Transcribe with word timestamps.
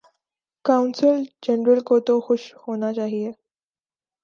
قونصل 0.65 1.17
جنرل 1.43 1.79
کو 1.79 1.99
تو 1.99 2.19
خوش 2.19 2.53
ہونا 2.63 2.93
چاہیے۔ 2.93 3.31